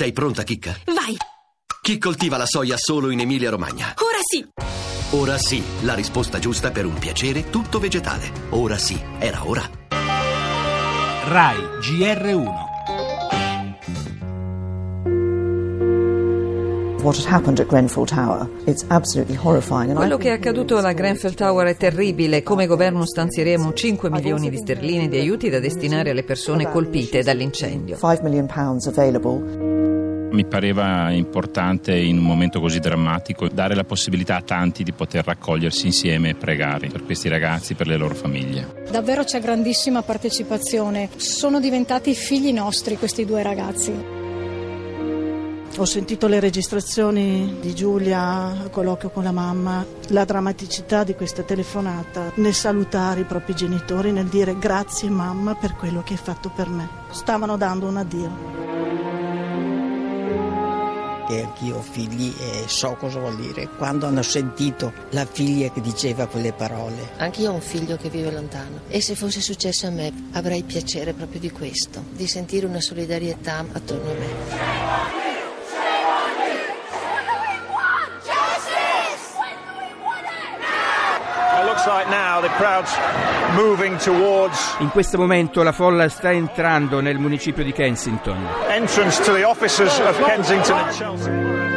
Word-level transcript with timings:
Sei 0.00 0.12
pronta, 0.12 0.44
Chicca? 0.44 0.74
Vai! 0.86 1.14
Chi 1.82 1.98
coltiva 1.98 2.38
la 2.38 2.46
soia 2.46 2.78
solo 2.78 3.10
in 3.10 3.20
Emilia-Romagna? 3.20 3.96
Ora 3.98 4.16
sì! 4.22 4.48
Ora 5.10 5.36
sì, 5.36 5.62
la 5.82 5.92
risposta 5.92 6.38
giusta 6.38 6.70
per 6.70 6.86
un 6.86 6.94
piacere 6.94 7.50
tutto 7.50 7.78
vegetale. 7.78 8.32
Ora 8.48 8.78
sì, 8.78 8.98
era 9.18 9.46
ora. 9.46 9.60
RAI 11.26 11.58
GR1 11.82 12.68
What 17.02 17.16
had 17.16 17.26
happened 17.26 17.60
at 17.60 17.66
Grenfell 17.66 18.04
Tower. 18.04 18.48
It's 18.64 18.84
absolutely 18.88 19.36
horrifying. 19.36 19.90
And 19.90 19.96
Quello 19.98 20.16
che 20.16 20.28
è 20.28 20.32
accaduto 20.32 20.78
alla 20.78 20.92
Grenfell 20.92 21.34
Tower 21.34 21.66
è 21.66 21.76
terribile. 21.76 22.42
Come 22.42 22.66
governo 22.66 23.04
stanzieremo 23.04 23.74
5 23.74 24.10
milioni 24.10 24.48
di 24.48 24.56
sterline 24.56 25.08
di 25.08 25.18
aiuti 25.18 25.50
da 25.50 25.60
destinare 25.60 26.10
alle 26.10 26.24
persone 26.24 26.70
colpite 26.70 27.22
dall'incendio. 27.22 27.96
Five 27.96 28.20
million 28.22 28.46
pounds 28.46 28.86
available. 28.86 29.79
Mi 30.32 30.44
pareva 30.44 31.10
importante 31.10 31.94
in 31.96 32.18
un 32.18 32.24
momento 32.24 32.60
così 32.60 32.78
drammatico 32.78 33.48
dare 33.48 33.74
la 33.74 33.82
possibilità 33.82 34.36
a 34.36 34.42
tanti 34.42 34.84
di 34.84 34.92
poter 34.92 35.24
raccogliersi 35.24 35.86
insieme 35.86 36.30
e 36.30 36.34
pregare 36.34 36.86
per 36.86 37.02
questi 37.04 37.28
ragazzi, 37.28 37.74
per 37.74 37.88
le 37.88 37.96
loro 37.96 38.14
famiglie. 38.14 38.84
Davvero 38.90 39.24
c'è 39.24 39.40
grandissima 39.40 40.02
partecipazione. 40.02 41.08
Sono 41.16 41.58
diventati 41.58 42.14
figli 42.14 42.52
nostri 42.52 42.96
questi 42.96 43.24
due 43.24 43.42
ragazzi. 43.42 44.18
Ho 45.76 45.84
sentito 45.84 46.26
le 46.26 46.40
registrazioni 46.40 47.56
di 47.60 47.74
Giulia 47.74 48.20
a 48.20 48.68
colloquio 48.70 49.10
con 49.10 49.24
la 49.24 49.32
mamma, 49.32 49.84
la 50.08 50.24
drammaticità 50.24 51.04
di 51.04 51.14
questa 51.14 51.42
telefonata, 51.42 52.32
nel 52.36 52.54
salutare 52.54 53.20
i 53.20 53.24
propri 53.24 53.54
genitori, 53.54 54.12
nel 54.12 54.26
dire 54.26 54.58
grazie 54.58 55.08
mamma 55.08 55.54
per 55.54 55.74
quello 55.76 56.02
che 56.02 56.14
hai 56.14 56.20
fatto 56.22 56.50
per 56.54 56.68
me. 56.68 56.88
Stavano 57.10 57.56
dando 57.56 57.86
un 57.86 57.96
addio. 57.96 58.69
E 61.30 61.42
anch'io 61.42 61.76
ho 61.76 61.82
figli 61.82 62.32
e 62.38 62.64
so 62.66 62.96
cosa 62.98 63.18
vuol 63.20 63.36
dire. 63.36 63.68
Quando 63.76 64.06
hanno 64.06 64.22
sentito 64.22 64.92
la 65.10 65.24
figlia 65.24 65.70
che 65.70 65.80
diceva 65.80 66.26
quelle 66.26 66.52
parole, 66.52 67.10
Anch'io 67.18 67.50
ho 67.50 67.54
un 67.54 67.60
figlio 67.60 67.96
che 67.96 68.08
vive 68.08 68.30
lontano 68.30 68.80
e 68.88 69.00
se 69.00 69.14
fosse 69.14 69.40
successo 69.40 69.86
a 69.86 69.90
me 69.90 70.12
avrei 70.32 70.62
piacere 70.62 71.12
proprio 71.12 71.40
di 71.40 71.50
questo, 71.50 72.02
di 72.12 72.26
sentire 72.26 72.66
una 72.66 72.80
solidarietà 72.80 73.64
attorno 73.72 74.10
a 74.10 74.14
me. 74.14 75.19
In 84.78 84.90
questo 84.90 85.18
momento 85.18 85.62
la 85.62 85.72
folla 85.72 86.08
sta 86.08 86.30
entrando 86.30 87.00
nel 87.00 87.18
municipio 87.18 87.64
di 87.64 87.72
Kensington. 87.72 88.46
entrance 88.68 89.22
to 89.22 89.32
the 89.32 89.44
offices 89.44 89.98
of 90.00 90.16
Kensington 90.24 90.78
and 90.78 90.92
Chelsea. 90.92 91.69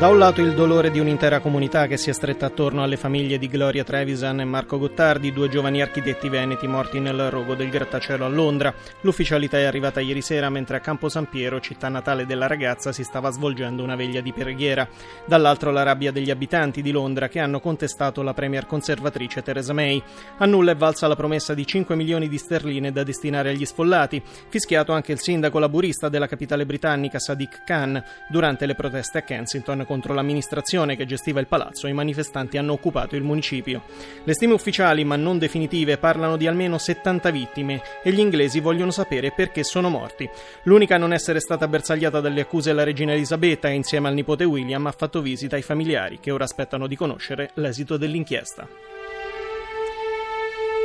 Da 0.00 0.08
un 0.08 0.16
lato 0.16 0.40
il 0.40 0.54
dolore 0.54 0.90
di 0.90 0.98
un'intera 0.98 1.40
comunità 1.40 1.86
che 1.86 1.98
si 1.98 2.08
è 2.08 2.14
stretta 2.14 2.46
attorno 2.46 2.82
alle 2.82 2.96
famiglie 2.96 3.36
di 3.36 3.48
Gloria 3.48 3.84
Trevisan 3.84 4.40
e 4.40 4.46
Marco 4.46 4.78
Gottardi, 4.78 5.30
due 5.30 5.50
giovani 5.50 5.82
architetti 5.82 6.30
veneti 6.30 6.66
morti 6.66 7.00
nel 7.00 7.28
rogo 7.28 7.54
del 7.54 7.68
grattacielo 7.68 8.24
a 8.24 8.28
Londra. 8.28 8.72
L'ufficialità 9.02 9.58
è 9.58 9.64
arrivata 9.64 10.00
ieri 10.00 10.22
sera 10.22 10.48
mentre 10.48 10.78
a 10.78 10.80
Campo 10.80 11.10
San 11.10 11.28
Piero, 11.28 11.60
città 11.60 11.90
natale 11.90 12.24
della 12.24 12.46
ragazza, 12.46 12.92
si 12.92 13.04
stava 13.04 13.28
svolgendo 13.28 13.82
una 13.82 13.94
veglia 13.94 14.22
di 14.22 14.32
preghiera. 14.32 14.88
Dall'altro 15.26 15.70
la 15.70 15.82
rabbia 15.82 16.12
degli 16.12 16.30
abitanti 16.30 16.80
di 16.80 16.92
Londra 16.92 17.28
che 17.28 17.38
hanno 17.38 17.60
contestato 17.60 18.22
la 18.22 18.32
premier 18.32 18.64
conservatrice 18.64 19.42
Theresa 19.42 19.74
May. 19.74 20.02
A 20.38 20.46
nulla 20.46 20.70
è 20.70 20.76
valsa 20.76 21.08
la 21.08 21.16
promessa 21.16 21.52
di 21.52 21.66
5 21.66 21.94
milioni 21.94 22.26
di 22.26 22.38
sterline 22.38 22.90
da 22.90 23.02
destinare 23.02 23.50
agli 23.50 23.66
sfollati, 23.66 24.22
fischiato 24.48 24.92
anche 24.92 25.12
il 25.12 25.20
sindaco 25.20 25.58
laburista 25.58 26.08
della 26.08 26.26
capitale 26.26 26.64
britannica 26.64 27.18
Sadiq 27.18 27.64
Khan. 27.64 28.02
Durante 28.30 28.64
le 28.64 28.74
proteste 28.74 29.18
a 29.18 29.22
Kensington 29.22 29.88
contro 29.90 30.14
l'amministrazione 30.14 30.94
che 30.94 31.04
gestiva 31.04 31.40
il 31.40 31.48
palazzo, 31.48 31.88
i 31.88 31.92
manifestanti 31.92 32.56
hanno 32.56 32.74
occupato 32.74 33.16
il 33.16 33.24
municipio. 33.24 33.82
Le 34.22 34.34
stime 34.34 34.52
ufficiali, 34.52 35.02
ma 35.02 35.16
non 35.16 35.36
definitive, 35.36 35.98
parlano 35.98 36.36
di 36.36 36.46
almeno 36.46 36.78
70 36.78 37.30
vittime 37.30 37.82
e 38.04 38.12
gli 38.12 38.20
inglesi 38.20 38.60
vogliono 38.60 38.92
sapere 38.92 39.32
perché 39.32 39.64
sono 39.64 39.88
morti. 39.88 40.30
L'unica 40.62 40.94
a 40.94 40.98
non 40.98 41.12
essere 41.12 41.40
stata 41.40 41.66
bersagliata 41.66 42.20
dalle 42.20 42.42
accuse 42.42 42.70
è 42.70 42.72
la 42.72 42.84
regina 42.84 43.14
Elisabetta 43.14 43.68
e 43.68 43.74
insieme 43.74 44.06
al 44.06 44.14
nipote 44.14 44.44
William 44.44 44.86
ha 44.86 44.92
fatto 44.92 45.20
visita 45.20 45.56
ai 45.56 45.62
familiari 45.62 46.20
che 46.20 46.30
ora 46.30 46.44
aspettano 46.44 46.86
di 46.86 46.94
conoscere 46.94 47.50
l'esito 47.54 47.96
dell'inchiesta. 47.96 48.99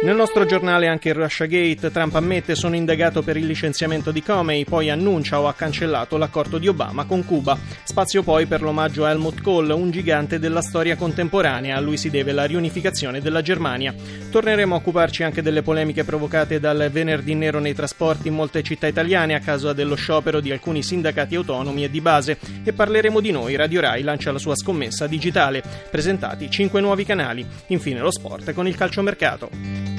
Nel 0.06 0.16
nostro 0.16 0.46
giornale 0.46 0.88
anche 0.88 1.10
il 1.10 1.16
Russiagate, 1.16 1.90
Trump 1.90 2.14
ammette 2.14 2.54
sono 2.54 2.76
indagato 2.76 3.24
per 3.24 3.38
il 3.38 3.48
licenziamento 3.48 4.12
di 4.12 4.22
Comey, 4.22 4.64
poi 4.64 4.92
annuncia 4.92 5.40
o 5.40 5.48
ha 5.48 5.54
cancellato 5.56 6.18
l'accordo 6.18 6.60
di 6.60 6.68
Obama 6.68 7.06
con 7.06 7.26
Cuba. 7.26 7.58
Spazio 7.84 8.22
poi 8.22 8.46
per 8.46 8.62
l'omaggio 8.62 9.04
a 9.04 9.10
Helmut 9.10 9.42
Kohl, 9.42 9.72
un 9.72 9.90
gigante 9.90 10.38
della 10.38 10.62
storia 10.62 10.96
contemporanea, 10.96 11.76
a 11.76 11.80
lui 11.80 11.98
si 11.98 12.12
deve 12.12 12.34
la 12.34 12.46
riunificazione 12.46 13.20
della 13.20 13.42
Germania. 13.42 13.96
Torneremo 14.30 14.76
a 14.76 14.78
occuparci 14.78 15.24
anche 15.24 15.42
delle 15.42 15.64
polemiche 15.64 16.04
provocate 16.04 16.60
dal 16.60 16.88
venerdì 16.92 17.34
nero 17.34 17.60
nei 17.60 17.74
trasporti 17.74 18.28
in 18.28 18.36
molte 18.36 18.62
città 18.62 18.86
italiane 18.86 19.34
a 19.34 19.40
causa 19.40 19.74
dello 19.74 19.96
sciopero 19.96 20.40
di 20.40 20.52
alcuni 20.52 20.84
sindacati 20.84 21.34
autonomi 21.34 21.84
e 21.84 21.90
di 21.90 22.00
base 22.00 22.38
e 22.64 22.74
parleremo 22.74 23.20
di 23.20 23.32
noi, 23.32 23.56
Radio 23.56 23.82
Rai 23.82 24.04
lancia 24.04 24.32
la 24.32 24.38
sua 24.38 24.56
scommessa 24.56 25.08
digitale, 25.08 25.64
presentati 25.90 26.48
5 26.48 26.80
nuovi 26.80 27.06
canali, 27.06 27.44
infine 27.68 28.02
lo 28.02 28.12
sport 28.12 28.54
con 28.54 28.68
il 28.68 28.76
calciomercato. 28.76 29.95